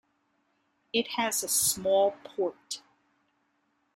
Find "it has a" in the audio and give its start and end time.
0.93-1.47